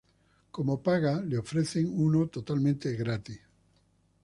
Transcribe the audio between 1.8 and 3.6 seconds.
uno totalmente gratis.